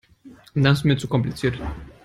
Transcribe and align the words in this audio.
Das 0.55 0.79
ist 0.79 0.83
mir 0.83 0.97
zu 0.97 1.07
kompliziert. 1.07 1.59